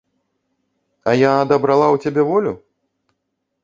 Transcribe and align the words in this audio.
А 1.11 1.15
я 1.27 1.31
адабрала 1.43 1.87
ў 1.93 1.97
цябе 2.07 2.21
волю? 2.35 2.59